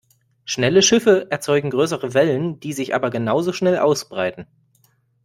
[0.45, 4.47] Schnelle Schiffe erzeugen größere Wellen, die sich aber genau so schnell ausbreiten.